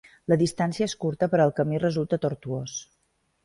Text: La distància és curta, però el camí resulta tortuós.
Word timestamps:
La 0.31 0.37
distància 0.41 0.85
és 0.89 0.95
curta, 1.05 1.29
però 1.35 1.47
el 1.51 1.55
camí 1.61 1.85
resulta 1.87 2.23
tortuós. 2.27 2.79